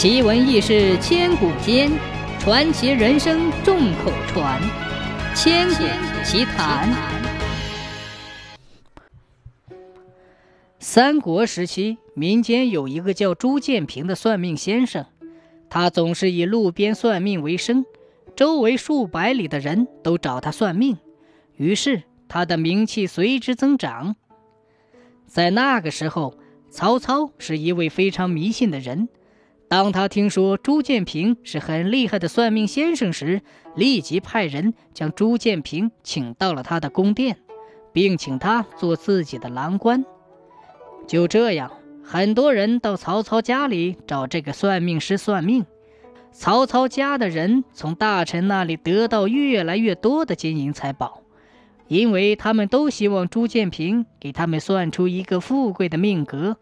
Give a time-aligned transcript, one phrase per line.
[0.00, 1.90] 奇闻异事千古间，
[2.38, 4.62] 传奇人生众口传。
[5.34, 5.82] 千古
[6.24, 6.88] 奇谈。
[10.78, 15.04] 三国时期，民间有一个叫朱建平的算命先生，
[15.68, 17.84] 他总是以路边算命为生，
[18.36, 20.96] 周围数百里的人都找他算命，
[21.56, 24.14] 于是他的名气随之增长。
[25.26, 26.34] 在那个时候，
[26.70, 29.08] 曹操是一位非常迷信的人。
[29.68, 33.42] 当他听说朱建平是很厉害的算命先生时，
[33.76, 37.36] 立即派人将朱建平请到了他的宫殿，
[37.92, 40.04] 并请他做自己的郎官。
[41.06, 41.70] 就这样，
[42.02, 45.66] 很多人到曹操家里找这个算命师算命。
[46.32, 51.22] 曹操家的人从大臣那里得到越来越多的金银财宝，
[51.88, 56.56] 因为他们都希望朱建平给他们算出一个富贵的命格。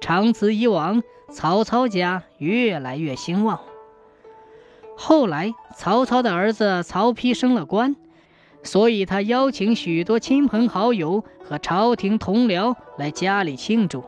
[0.00, 3.60] 长此以往，曹操家越来越兴旺。
[4.96, 7.96] 后来，曹操的儿子曹丕升了官，
[8.62, 14.04] 所以他邀请许多亲朋好友和朝廷同僚来家里庆祝。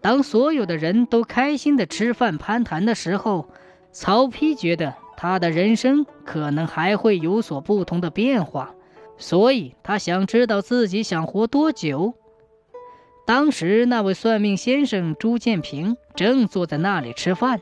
[0.00, 3.48] 当所有的人都开心的吃饭攀谈的时候，
[3.90, 8.74] 曹丕觉得他的人生可能还会有所不同的变化，
[9.16, 12.14] 所以他想知道自己想活多久。
[13.26, 17.60] 当时那位算命先生朱建平正坐在那里吃饭，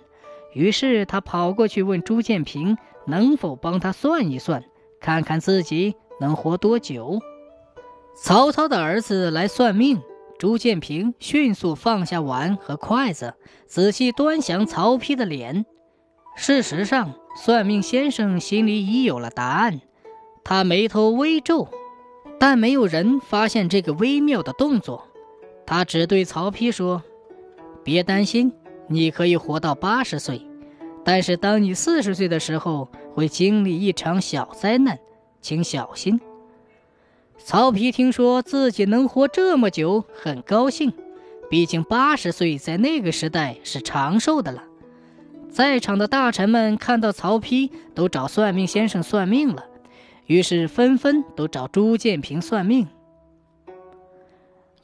[0.53, 2.77] 于是他跑过去问朱建平
[3.07, 4.62] 能否帮他算一算，
[5.01, 7.19] 看看自己能活多久。
[8.15, 10.03] 曹操的儿子来算命，
[10.39, 13.35] 朱建平迅速放下碗和筷子，
[13.67, 15.65] 仔细端详曹丕的脸。
[16.37, 19.81] 事实上，算命先生心里已有了答案，
[20.45, 21.69] 他眉头微皱，
[22.39, 25.09] 但没有人发现这个微妙的动作。
[25.67, 27.03] 他只对曹丕说
[27.83, 28.53] ：“别担心，
[28.89, 30.43] 你可以活到八十岁，
[31.05, 34.98] 但是当你四十岁的时候，会经历一场小灾难，
[35.41, 36.20] 请小心。”
[37.36, 40.92] 曹丕听说自己能活这么久，很高兴，
[41.51, 44.63] 毕竟八十岁在那个时代是长寿的了。
[45.51, 49.64] 在场的大臣们看到曹丕都找算命先生算命了，
[50.27, 52.89] 于是纷纷都找朱建平算命。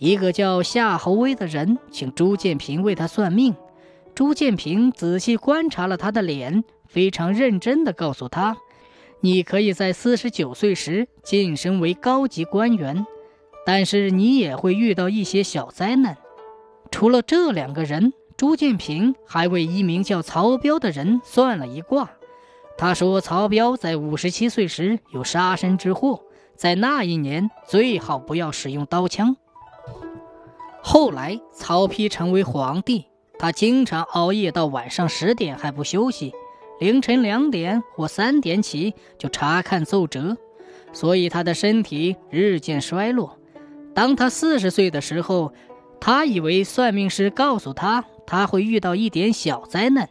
[0.00, 3.54] 一个叫夏侯威的人请朱建平为他算命，
[4.14, 8.56] 朱建平仔细观察了他的脸，非常认真地告诉他
[9.20, 13.04] ：“你可以在四十九岁时晋升为高级官员，
[13.66, 16.16] 但是你也会遇到一些小灾难。”
[16.90, 22.10] 除了这两个人，朱建平还为一名叫曹彪的人算了一卦。
[22.78, 26.22] 他说：“曹彪在五十七岁时有杀身之祸，
[26.56, 29.36] 在那一年最好不要使用刀枪。”
[30.82, 33.06] 后来，曹丕成为皇帝，
[33.38, 36.32] 他经常熬夜到晚上十点还不休息，
[36.80, 40.36] 凌晨两点或三点起就查看奏折，
[40.92, 43.38] 所以他的身体日渐衰落。
[43.94, 45.52] 当他四十岁的时候，
[46.00, 50.08] 他以为算命师告诉他他会遇到一点小灾难，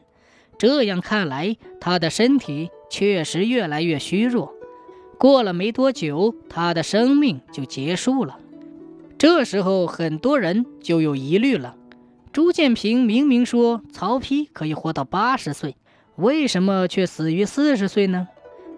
[0.57, 4.53] 这样看来，他的身体确实越来越虚弱。
[5.17, 8.37] 过了没多久，他的生命就结束了。
[9.19, 11.75] 这时候，很多人就有疑虑了。
[12.31, 15.75] 朱建平明明说曹丕可以活到八十岁，
[16.15, 18.29] 为什么却死于四十岁呢？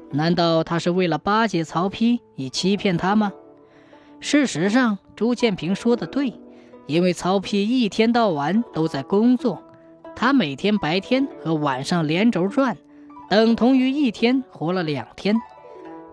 [0.10, 3.32] 难道他是为了巴结曹丕，以欺骗他吗？
[4.20, 6.34] 事实上，朱建平说的对，
[6.88, 9.62] 因为曹丕一天到晚都在工作，
[10.16, 12.76] 他每天白天和晚上连轴转，
[13.30, 15.36] 等同于一天活了两天。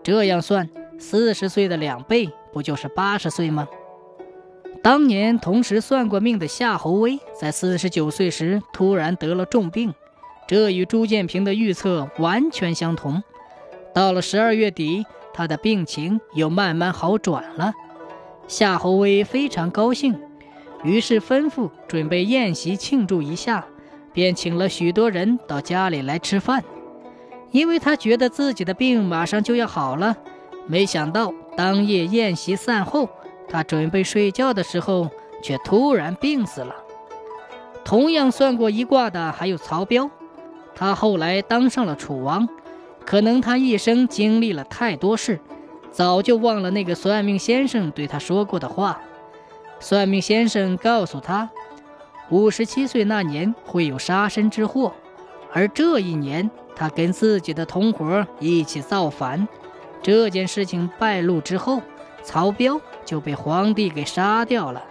[0.03, 0.69] 这样算，
[0.99, 3.66] 四十岁的两倍不就是八十岁吗？
[4.83, 9.93] 当年同时算过命的夏侯威，在四十九岁时突然得了重病，
[10.47, 13.22] 这与朱建平的预测完全相同。
[13.94, 17.75] 到了十二月底，他的病情又慢慢好转了。
[18.47, 20.19] 夏侯威非常高兴，
[20.84, 23.66] 于是吩咐准备宴席庆祝一下，
[24.12, 26.65] 便请了许多人到家里来吃饭。
[27.51, 30.16] 因为他觉得自己的病马上就要好了，
[30.66, 33.09] 没想到当夜宴席散后。
[33.48, 35.10] 他准备睡觉的时候，
[35.42, 36.74] 却突然病死了。
[37.84, 40.10] 同样算过一卦的还有曹彪，
[40.74, 42.48] 他后来当上了楚王。
[43.06, 45.41] 可能他一生经历了太多事，
[45.91, 49.00] 早就忘了那个算命先生对他说过的话。
[49.80, 51.48] 算命先生告诉他，
[52.28, 54.92] 五十七岁那年会有杀身之祸，
[55.54, 59.48] 而这一年他跟自己的同伙一起造反。
[60.03, 61.80] 这件事情败露之后。
[62.22, 64.84] 曹彪就被皇帝给杀掉了。